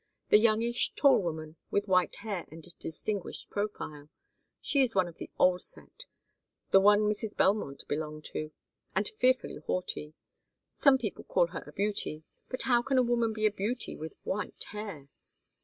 "The 0.29 0.39
youngish 0.39 0.93
tall 0.95 1.21
woman 1.21 1.57
with 1.69 1.87
white 1.87 2.15
hair 2.15 2.47
and 2.51 2.63
distinguished 2.79 3.51
profile. 3.51 4.09
She 4.59 4.81
is 4.81 4.95
one 4.95 5.07
of 5.07 5.17
the 5.17 5.29
old 5.37 5.61
set 5.61 6.07
the 6.71 6.79
one 6.79 7.01
Mrs. 7.01 7.37
Belmont 7.37 7.83
belonged 7.87 8.25
to 8.33 8.49
and 8.95 9.07
fearfully 9.07 9.57
haughty. 9.57 10.15
Some 10.73 10.97
people 10.97 11.23
call 11.23 11.45
her 11.49 11.63
a 11.67 11.71
beauty, 11.71 12.23
but 12.49 12.63
how 12.63 12.81
can 12.81 12.97
a 12.97 13.03
woman 13.03 13.31
be 13.31 13.45
a 13.45 13.51
beauty 13.51 13.95
with 13.95 14.15
white 14.23 14.63
hair? 14.69 15.07